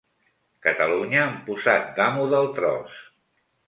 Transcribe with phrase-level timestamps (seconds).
[0.67, 3.03] Catalunya amb posat d'amo del tros.